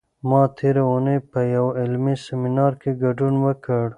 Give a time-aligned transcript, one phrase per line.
[0.29, 3.85] ما تېره اونۍ په یوه علمي سیمینار کې ګډون وکړ.